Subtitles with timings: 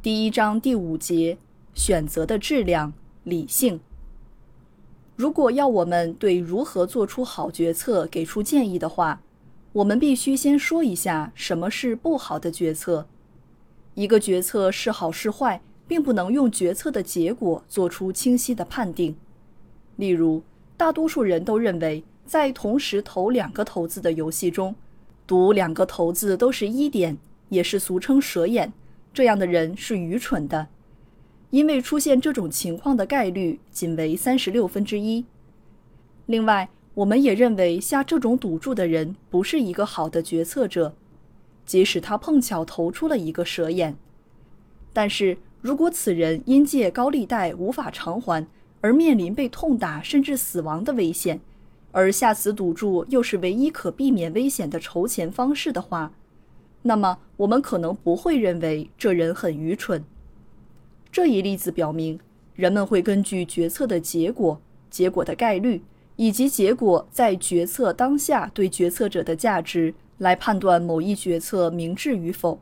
[0.00, 1.36] 第一章第五节：
[1.74, 2.92] 选择的质量、
[3.24, 3.80] 理性。
[5.16, 9.20] 如果要我们对如何做出好决策给出建议的话，
[9.72, 13.08] 我们必须先说一下什么是不好的决策。
[13.94, 19.16] 一个决策是好是坏，并不能用决策的结果做出清晰的判定。
[19.96, 20.44] 例如，
[20.76, 24.76] 大多数人都认为，在同时投两个骰子的游戏中，
[25.26, 27.18] 赌两个骰子都是一点，
[27.48, 28.72] 也是俗称蛇眼。
[29.18, 30.68] 这样的人是愚蠢的，
[31.50, 35.24] 因为出现这种情况的概率仅为三十六分之一。
[36.26, 40.94] 另外，我们也认为下这种赌注的人不是一个好的决策者，
[41.66, 43.96] 即使他碰巧投出了一个蛇眼。
[44.92, 48.46] 但是如果此人因借高利贷无法偿还
[48.80, 51.40] 而面临被痛打甚至死亡的危险，
[51.90, 56.12] 而下此赌注又是唯一可避免危险的筹钱方式的话，
[56.82, 60.04] 那么，我们可能不会认为这人很愚蠢。
[61.10, 62.20] 这一例子表明，
[62.54, 65.82] 人们会根据决策的结果、结果的概率
[66.16, 72.60] 以及结果在决策当下对决策者的价值来判断某一决策明智与否。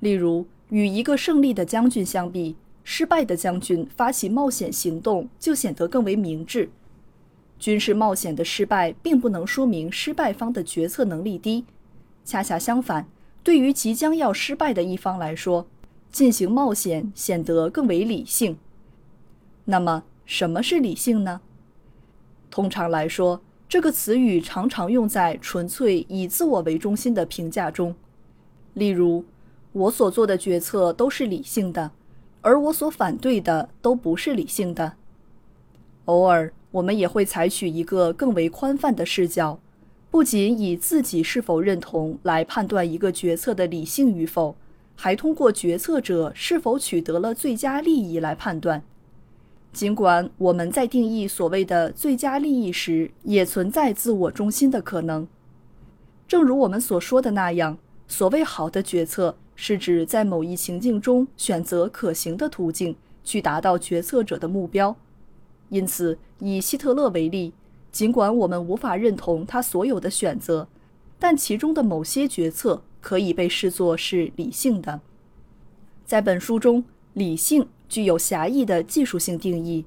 [0.00, 6.68] 例如，与一个胜利的将军相比，失败的将军发起冒险行动就显得更为明智。
[7.58, 11.64] 军事冒险的失败并不能说明失败方的决策能力低。
[12.24, 13.06] 恰恰相反，
[13.42, 15.66] 对于即将要失败的一方来说，
[16.10, 18.56] 进行冒险显得更为理性。
[19.66, 21.40] 那么，什么是理性呢？
[22.50, 27.94] 通常来说，这个词语常常用在纯粹以自我为中心的评价中。
[28.72, 29.24] 例如，
[29.72, 31.90] 我所做的决策都是理性的，
[32.40, 34.94] 而我所反对的都不是理性的。
[36.04, 39.58] 偶尔，我们也会采取一个更为宽泛的视角。
[40.14, 44.54] 不仅以自己是否认同来判断一个决策的理性与否，
[44.94, 48.84] 还通过决策者是否取得了最佳利益来判断。
[49.72, 55.26] 尽管我们在定义所谓的最佳利益时，也存在自我中心的可能。
[56.28, 57.76] 正如我们所说的那样，
[58.06, 62.94] 所谓好的决策是指在某一情境中选择可行的途径
[63.24, 64.96] 去达到决策者的目标。
[65.70, 67.52] 因此，以希特勒为例。
[67.94, 70.66] 尽管我们无法认同他所有的选择，
[71.16, 75.00] 但其中的某些决策可以被视作是理性的。
[76.04, 79.84] 在本书中，理性具有狭义的技术性定义，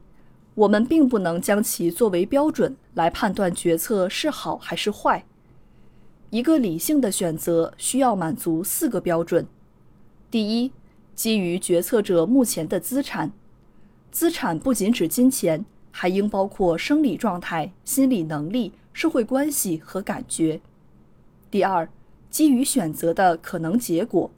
[0.56, 5.26] 我们并不能将其作为标准来判断决策是好还是坏。
[6.30, 9.46] 一个理性的选择需要满足四个标准：
[10.32, 10.72] 第一，
[11.14, 13.34] 基于决策者目前的资产，
[14.12, 15.66] 资产不仅指金钱。
[15.92, 20.62] 还应包括生理状态、心理能力、社会关系和感觉。
[21.50, 21.90] 第二，
[22.30, 24.30] 基于选择的可能结果。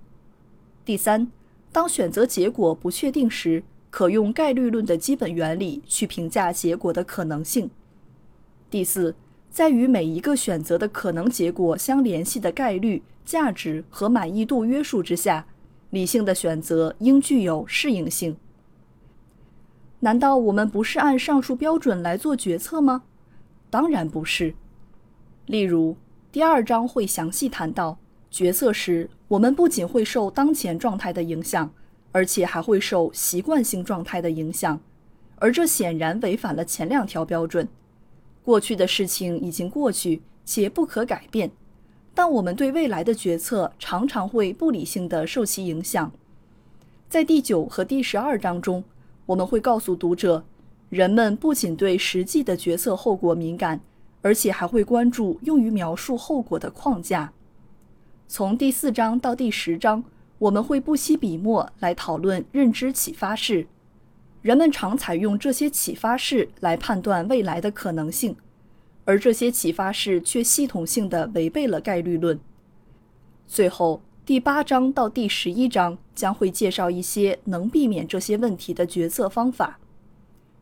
[0.86, 1.32] 第三，
[1.72, 7.70] 当选择结果不确定时，可用概率论的基本原理去评价结果的可能性。
[8.70, 9.16] 第四，
[9.50, 15.48] 在与每一个选择的可能结果相联系的概率、价值和满意度约束之下，
[15.90, 18.38] 理性的选择应具有适应性。
[20.02, 23.04] 难道我们不是按上述标准来做决策吗？
[23.70, 24.56] 当然不是。
[25.46, 25.98] 例如，
[26.32, 27.98] 第二章会详细谈到，
[28.32, 31.70] 决策时我们不仅会受当前状态的影响，
[32.14, 34.80] 而且还会受习惯性状态的影响，
[35.36, 37.68] 而这显然违反了前两条标准。
[38.42, 41.52] 过去的事情已经过去且不可改变，
[42.14, 46.09] 但我们对未来的决策常常会不理性的受其影响。
[47.09, 48.82] 在第九和第十二章中。
[49.29, 50.43] 我们会告诉读者，
[50.90, 53.79] 人们不仅对实际的决策后果敏感，
[54.23, 57.31] 而且还会关注用于描述后果的框架。
[58.28, 60.03] 从第四章到第十章，
[60.40, 63.67] 我们会不惜笔墨来讨论认知启发式。
[64.41, 68.35] 人们常采用这些启发式来判断未来的可能性，
[69.05, 72.40] 而这些启发式却系统性的违背了概率论。
[73.46, 74.02] 最后。
[74.29, 79.79] 第八章到第十一章将会介绍一些能避免这些问题的决策方法。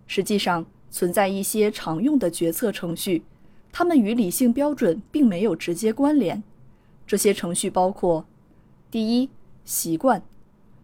[0.06, 3.24] 实际上，存在一些常用的决策程序，
[3.74, 6.42] 它们与理性标准并没有直接关联。
[7.06, 8.26] 这些程序包括：
[8.90, 9.30] 第一，
[9.66, 10.24] 习惯。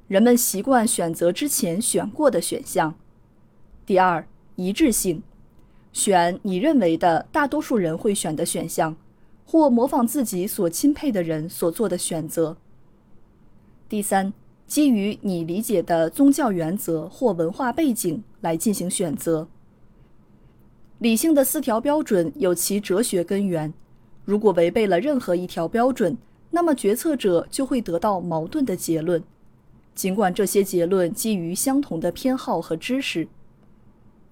[0.10, 2.96] 人们习惯选择之前选过的选项。
[3.86, 4.28] 第二，
[4.58, 5.24] 一致性，
[5.94, 8.98] 选你认为的大多数人会选的选项，
[9.46, 12.58] 或模仿自己所钦佩的人所做的选择。
[13.94, 14.34] 第三，
[14.66, 19.48] 基于你理解的宗教原则或文化背景来进行选择。
[20.98, 23.72] 理性的四条标准有其哲学根源，
[24.26, 26.18] 如果违背了任何一条标准，
[26.50, 29.24] 那么决策者就会得到矛盾的结论。
[29.94, 33.28] 尽管这些结论基于相同的偏好和知识，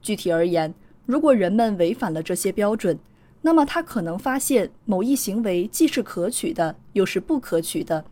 [0.01, 0.73] 具体而言，
[1.05, 2.97] 如果人们违反了这些标准，
[3.43, 8.03] 那么他可能发现某一行为既是可取的，又是不可取的，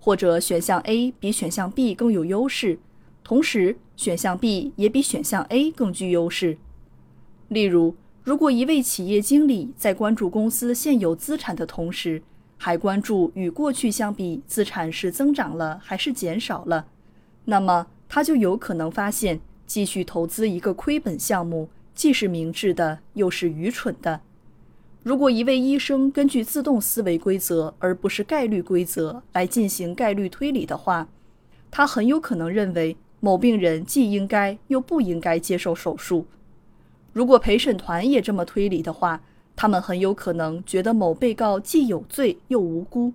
[0.00, 2.78] 或者选项 A 比选项 B 更有优势，
[3.22, 6.58] 同时选项 B 也比选项 A 更具优势。
[7.48, 12.22] 例如，如果一位企业经理在关注公司现有资产的同时，
[12.56, 16.86] 还关注与过去相比，资产是增长了还是减少了，
[17.44, 24.20] 那么他就有可能发现，继续投资一个亏本项目既是明智的，又是愚蠢的。
[25.02, 31.08] 如果一位医生根据自动思维规则而不是概率规则来进行概率推理的话，
[31.70, 36.26] 他很有可能认为某病人既应该又不应该接受手术。
[37.14, 39.22] 如果陪审团也这么推理的话，
[39.56, 43.12] 他们很有可能觉得某被告既有罪又无辜。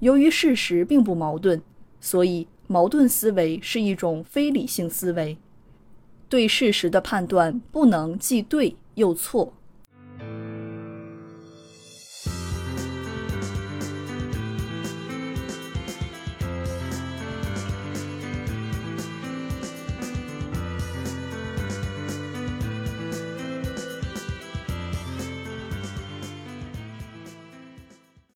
[0.00, 1.62] 由于事实并不矛盾，
[2.00, 5.38] 所以矛盾思维是一种非理性思维。
[6.28, 9.52] 对事实的判断不能既对又错。